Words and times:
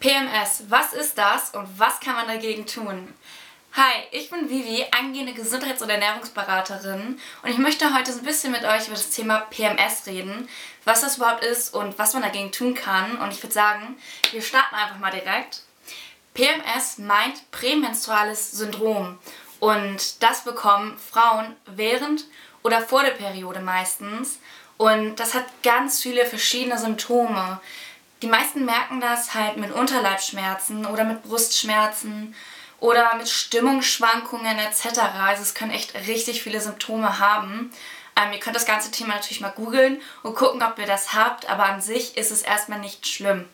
PMS, 0.00 0.64
was 0.68 0.92
ist 0.92 1.18
das 1.18 1.50
und 1.50 1.66
was 1.78 1.98
kann 1.98 2.14
man 2.14 2.28
dagegen 2.28 2.66
tun? 2.66 3.12
Hi, 3.72 4.04
ich 4.12 4.30
bin 4.30 4.48
Vivi, 4.48 4.86
angehende 4.96 5.34
Gesundheits- 5.34 5.82
und 5.82 5.90
Ernährungsberaterin 5.90 7.20
und 7.42 7.50
ich 7.50 7.58
möchte 7.58 7.92
heute 7.92 8.12
ein 8.12 8.22
bisschen 8.22 8.52
mit 8.52 8.64
euch 8.64 8.86
über 8.86 8.94
das 8.94 9.10
Thema 9.10 9.40
PMS 9.50 10.06
reden, 10.06 10.48
was 10.84 11.00
das 11.00 11.16
überhaupt 11.16 11.44
ist 11.44 11.74
und 11.74 11.98
was 11.98 12.12
man 12.12 12.22
dagegen 12.22 12.52
tun 12.52 12.74
kann. 12.74 13.18
Und 13.18 13.32
ich 13.32 13.42
würde 13.42 13.52
sagen, 13.52 13.98
wir 14.30 14.40
starten 14.40 14.76
einfach 14.76 14.98
mal 14.98 15.10
direkt. 15.10 15.62
PMS 16.34 16.98
meint 16.98 17.50
prämenstruales 17.50 18.52
Syndrom 18.52 19.18
und 19.58 20.22
das 20.22 20.44
bekommen 20.44 20.96
Frauen 20.96 21.56
während 21.66 22.24
oder 22.62 22.80
vor 22.80 23.02
der 23.02 23.10
Periode 23.10 23.60
meistens 23.60 24.38
und 24.76 25.16
das 25.16 25.34
hat 25.34 25.44
ganz 25.64 26.00
viele 26.00 26.24
verschiedene 26.24 26.78
Symptome. 26.78 27.60
Die 28.22 28.26
meisten 28.26 28.64
merken 28.64 29.00
das 29.00 29.34
halt 29.34 29.56
mit 29.56 29.72
Unterleibschmerzen 29.72 30.86
oder 30.86 31.04
mit 31.04 31.22
Brustschmerzen 31.22 32.34
oder 32.80 33.14
mit 33.16 33.28
Stimmungsschwankungen 33.28 34.58
etc. 34.58 34.98
Also 35.20 35.42
es 35.42 35.54
können 35.54 35.70
echt 35.70 35.94
richtig 35.94 36.42
viele 36.42 36.60
Symptome 36.60 37.18
haben. 37.18 37.72
Ähm, 38.16 38.32
ihr 38.32 38.40
könnt 38.40 38.56
das 38.56 38.66
ganze 38.66 38.90
Thema 38.90 39.14
natürlich 39.14 39.40
mal 39.40 39.50
googeln 39.50 40.00
und 40.22 40.34
gucken, 40.34 40.62
ob 40.62 40.78
ihr 40.78 40.86
das 40.86 41.12
habt, 41.14 41.48
aber 41.48 41.66
an 41.66 41.80
sich 41.80 42.16
ist 42.16 42.32
es 42.32 42.42
erstmal 42.42 42.80
nicht 42.80 43.06
schlimm. 43.06 43.48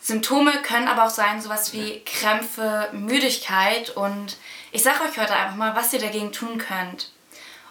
Symptome 0.00 0.62
können 0.62 0.88
aber 0.88 1.04
auch 1.04 1.10
sein, 1.10 1.40
sowas 1.40 1.72
wie 1.72 2.02
Krämpfe, 2.04 2.88
Müdigkeit 2.92 3.90
und 3.90 4.36
ich 4.72 4.82
sage 4.82 5.04
euch 5.04 5.18
heute 5.18 5.34
einfach 5.34 5.56
mal, 5.56 5.76
was 5.76 5.92
ihr 5.92 6.00
dagegen 6.00 6.32
tun 6.32 6.58
könnt. 6.58 7.12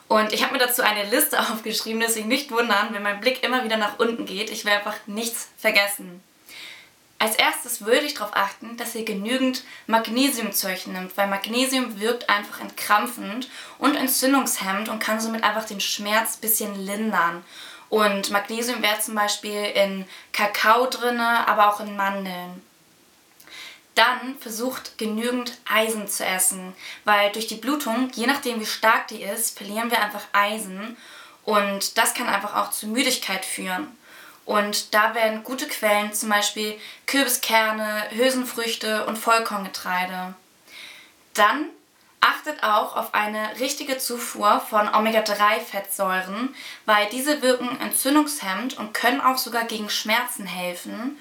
Und 0.07 0.31
ich 0.31 0.43
habe 0.43 0.53
mir 0.53 0.59
dazu 0.59 0.81
eine 0.81 1.09
Liste 1.09 1.39
aufgeschrieben, 1.51 1.99
deswegen 1.99 2.27
nicht 2.27 2.51
wundern, 2.51 2.93
wenn 2.93 3.03
mein 3.03 3.19
Blick 3.19 3.43
immer 3.43 3.63
wieder 3.63 3.77
nach 3.77 3.99
unten 3.99 4.25
geht. 4.25 4.49
Ich 4.49 4.65
will 4.65 4.73
einfach 4.73 4.95
nichts 5.05 5.49
vergessen. 5.57 6.21
Als 7.19 7.35
erstes 7.35 7.83
würde 7.83 8.05
ich 8.05 8.13
darauf 8.13 8.35
achten, 8.35 8.77
dass 8.77 8.93
ihr 8.93 9.03
genügend 9.03 9.63
Magnesium 9.87 10.51
zu 10.53 10.67
euch 10.67 10.85
nimmt, 10.85 11.17
weil 11.17 11.27
Magnesium 11.27 11.99
wirkt 11.99 12.29
einfach 12.29 12.61
entkrampfend 12.61 13.49
und 13.79 13.95
entzündungshemmend 13.95 14.89
und 14.89 14.99
kann 14.99 15.19
somit 15.19 15.43
einfach 15.43 15.65
den 15.65 15.81
Schmerz 15.81 16.37
ein 16.37 16.41
bisschen 16.41 16.85
lindern. 16.85 17.43
Und 17.89 18.29
Magnesium 18.29 18.83
wäre 18.83 18.99
zum 18.99 19.15
Beispiel 19.15 19.63
in 19.63 20.05
Kakao 20.31 20.85
drin, 20.87 21.19
aber 21.19 21.73
auch 21.73 21.79
in 21.79 21.95
Mandeln. 21.95 22.61
Dann 23.97 24.37
versucht 24.39 24.99
genügend 24.99 25.57
Eisen 25.67 26.07
zu 26.07 26.23
essen, 26.23 26.75
weil 27.03 27.31
durch 27.31 27.47
die 27.47 27.55
Blutung, 27.55 28.11
je 28.13 28.27
nachdem 28.27 28.59
wie 28.59 28.65
stark 28.67 29.07
die 29.07 29.23
ist, 29.23 29.57
verlieren 29.57 29.89
wir 29.89 29.99
einfach 29.99 30.21
Eisen 30.33 30.95
und 31.45 31.97
das 31.97 32.13
kann 32.13 32.27
einfach 32.27 32.55
auch 32.55 32.69
zu 32.69 32.85
Müdigkeit 32.85 33.43
führen. 33.43 33.87
Und 34.45 34.93
da 34.93 35.15
werden 35.15 35.43
gute 35.43 35.67
Quellen 35.67 36.13
zum 36.13 36.29
Beispiel 36.29 36.79
Kürbiskerne, 37.07 38.03
Hülsenfrüchte 38.11 39.07
und 39.07 39.17
Vollkorngetreide. 39.17 40.35
Dann 41.33 41.65
achtet 42.21 42.63
auch 42.63 42.95
auf 42.95 43.15
eine 43.15 43.59
richtige 43.59 43.97
Zufuhr 43.97 44.59
von 44.59 44.93
Omega-3-Fettsäuren, 44.93 46.53
weil 46.85 47.09
diese 47.09 47.41
wirken 47.41 47.81
entzündungshemmend 47.81 48.77
und 48.77 48.93
können 48.93 49.21
auch 49.21 49.39
sogar 49.39 49.63
gegen 49.63 49.89
Schmerzen 49.89 50.45
helfen. 50.45 51.17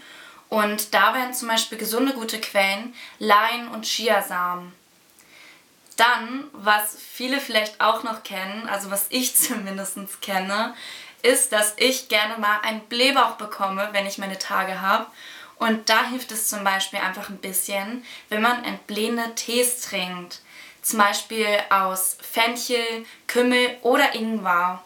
Und 0.49 0.95
da 0.95 1.15
wären 1.15 1.35
zum 1.35 1.49
Beispiel 1.49 1.79
gesunde 1.79 2.13
gute 2.13 2.41
Quellen 2.41 2.95
Lein 3.19 3.69
und 3.69 3.85
Chiasamen. 3.85 4.73
Dann, 5.97 6.45
was 6.53 6.97
viele 7.01 7.41
vielleicht 7.41 7.81
auch 7.81 8.03
noch 8.03 8.23
kennen, 8.23 8.69
also 8.69 8.91
was 8.91 9.07
ich 9.09 9.37
zumindest 9.37 9.99
kenne, 10.21 10.75
ist, 11.23 11.53
dass 11.53 11.75
ich 11.79 12.09
gerne 12.09 12.39
mal 12.39 12.61
einen 12.63 12.81
Blähbauch 12.83 13.33
bekomme, 13.33 13.89
wenn 13.93 14.07
ich 14.07 14.19
meine 14.19 14.39
Tage 14.39 14.81
habe. 14.81 15.07
Und 15.59 15.89
da 15.89 16.05
hilft 16.05 16.33
es 16.33 16.49
zum 16.49 16.63
Beispiel 16.65 16.99
einfach 16.99 17.31
ein 17.31 17.39
bisschen, 17.39 18.05
wenn 18.29 18.43
man 18.43 18.65
entblähende 18.65 19.35
Tees 19.35 19.81
trinkt. 19.81 20.41
Zum 20.83 20.99
Beispiel 20.99 21.47
aus 21.71 22.19
Fenchel, 22.21 23.07
Kümmel 23.27 23.77
oder 23.83 24.15
Ingwer. 24.15 24.85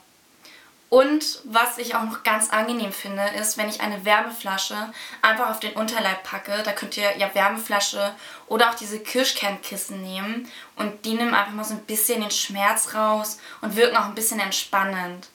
Und 0.90 1.38
was 1.44 1.78
ich 1.78 1.94
auch 1.94 2.02
noch 2.02 2.24
ganz 2.24 2.50
angenehm 2.50 2.92
finde, 2.92 3.22
ist, 3.40 3.56
wenn 3.56 3.68
ich 3.68 3.80
eine 3.80 4.04
Wärmeflasche 4.04 4.92
einfach 5.22 5.50
auf 5.50 5.60
den 5.60 5.74
Unterleib 5.74 6.24
packe. 6.24 6.64
Da 6.64 6.72
könnt 6.72 6.96
ihr 6.96 7.16
ja 7.16 7.32
Wärmeflasche 7.32 8.12
oder 8.48 8.68
auch 8.68 8.74
diese 8.74 8.98
Kirschkernkissen 8.98 10.02
nehmen. 10.02 10.50
Und 10.74 11.04
die 11.04 11.14
nehmen 11.14 11.32
einfach 11.32 11.52
mal 11.52 11.64
so 11.64 11.74
ein 11.74 11.84
bisschen 11.84 12.22
den 12.22 12.32
Schmerz 12.32 12.92
raus 12.92 13.38
und 13.60 13.76
wirken 13.76 13.96
auch 13.96 14.06
ein 14.06 14.16
bisschen 14.16 14.40
entspannend. 14.40 15.28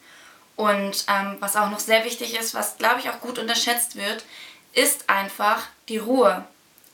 Und 0.57 1.05
ähm, 1.07 1.37
was 1.39 1.55
auch 1.55 1.69
noch 1.69 1.79
sehr 1.79 2.03
wichtig 2.03 2.37
ist, 2.37 2.53
was 2.53 2.77
glaube 2.77 2.99
ich 2.99 3.09
auch 3.09 3.21
gut 3.21 3.39
unterschätzt 3.39 3.95
wird, 3.95 4.25
ist 4.73 5.09
einfach 5.09 5.63
die 5.87 5.99
Ruhe. 5.99 6.43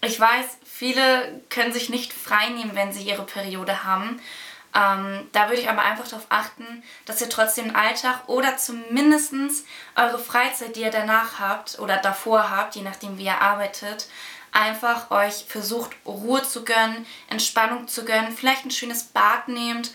Ich 0.04 0.20
weiß, 0.20 0.46
viele 0.64 1.42
können 1.50 1.74
sich 1.74 1.90
nicht 1.90 2.14
frei 2.14 2.50
nehmen, 2.50 2.76
wenn 2.76 2.94
sie 2.94 3.02
ihre 3.02 3.24
Periode 3.24 3.84
haben. 3.84 4.22
Ähm, 4.74 5.28
da 5.34 5.50
würde 5.50 5.62
ich 5.62 5.70
aber 5.70 5.82
einfach 5.82 6.08
darauf 6.08 6.26
achten, 6.30 6.84
dass 7.06 7.20
ihr 7.22 7.30
trotzdem 7.30 7.66
den 7.66 7.76
Alltag 7.76 8.22
oder 8.28 8.58
zumindest 8.58 9.34
eure 9.96 10.20
Freizeit, 10.20 10.76
die 10.76 10.82
ihr 10.82 10.92
danach 10.92 11.40
habt 11.40 11.80
oder 11.80 11.98
davor 11.98 12.50
habt, 12.50 12.76
je 12.76 12.82
nachdem 12.82 13.18
wie 13.18 13.26
ihr 13.26 13.42
arbeitet, 13.42 14.08
einfach 14.52 15.12
euch 15.12 15.46
versucht 15.48 15.92
Ruhe 16.06 16.44
zu 16.44 16.64
gönnen, 16.64 17.06
Entspannung 17.30 17.88
zu 17.88 18.06
gönnen, 18.06 18.36
vielleicht 18.36 18.66
ein 18.66 18.72
schönes 18.72 19.04
Bad 19.04 19.48
nehmt 19.48 19.92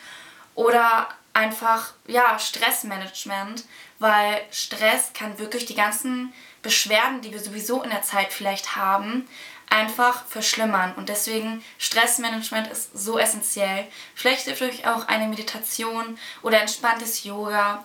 oder 0.55 1.09
einfach 1.37 1.93
ja 2.07 2.39
Stressmanagement, 2.39 3.65
weil 3.99 4.41
Stress 4.51 5.13
kann 5.13 5.39
wirklich 5.39 5.67
die 5.67 5.75
ganzen 5.75 6.33
Beschwerden, 6.63 7.21
die 7.21 7.31
wir 7.33 7.41
sowieso 7.41 7.83
in 7.83 7.91
der 7.91 8.03
Zeit 8.03 8.33
vielleicht 8.33 8.75
haben, 8.75 9.29
einfach 9.69 10.25
verschlimmern. 10.25 10.95
Und 10.95 11.11
deswegen 11.11 11.63
Stressmanagement 11.79 12.69
ist 12.69 12.97
so 12.97 13.19
essentiell. 13.19 13.87
Vielleicht 14.15 14.47
hilft 14.47 14.63
euch 14.63 14.87
auch 14.89 15.09
eine 15.09 15.29
Meditation 15.29 16.19
oder 16.41 16.61
entspanntes 16.61 17.25
Yoga. 17.25 17.85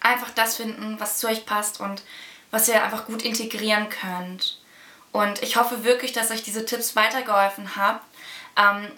Einfach 0.00 0.30
das 0.30 0.56
finden, 0.56 0.98
was 0.98 1.18
zu 1.18 1.28
euch 1.28 1.44
passt 1.44 1.78
und 1.78 2.02
was 2.50 2.68
ihr 2.68 2.82
einfach 2.82 3.04
gut 3.04 3.22
integrieren 3.22 3.88
könnt. 3.90 4.58
Und 5.12 5.42
ich 5.42 5.56
hoffe 5.56 5.84
wirklich, 5.84 6.12
dass 6.12 6.30
euch 6.30 6.42
diese 6.42 6.64
Tipps 6.64 6.96
weitergeholfen 6.96 7.76
haben. 7.76 8.00
Ähm, 8.56 8.90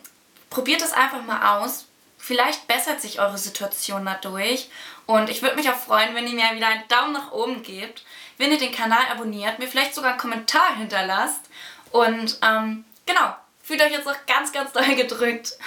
probiert 0.48 0.80
es 0.80 0.92
einfach 0.92 1.24
mal 1.24 1.58
aus. 1.58 1.86
Vielleicht 2.26 2.66
bessert 2.68 3.02
sich 3.02 3.20
eure 3.20 3.36
Situation 3.36 4.06
dadurch. 4.06 4.70
Und 5.04 5.28
ich 5.28 5.42
würde 5.42 5.56
mich 5.56 5.68
auch 5.68 5.76
freuen, 5.76 6.14
wenn 6.14 6.26
ihr 6.26 6.32
mir 6.32 6.56
wieder 6.56 6.68
einen 6.68 6.88
Daumen 6.88 7.12
nach 7.12 7.32
oben 7.32 7.62
gebt, 7.62 8.02
wenn 8.38 8.50
ihr 8.50 8.56
den 8.56 8.72
Kanal 8.72 9.04
abonniert, 9.12 9.58
mir 9.58 9.68
vielleicht 9.68 9.94
sogar 9.94 10.12
einen 10.12 10.18
Kommentar 10.18 10.74
hinterlasst 10.74 11.50
und 11.90 12.38
ähm, 12.40 12.86
genau, 13.04 13.36
fühlt 13.62 13.82
euch 13.82 13.92
jetzt 13.92 14.06
noch 14.06 14.24
ganz, 14.24 14.52
ganz 14.52 14.72
doll 14.72 14.94
gedrückt. 14.96 15.58